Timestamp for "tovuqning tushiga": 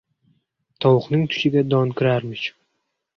0.85-1.63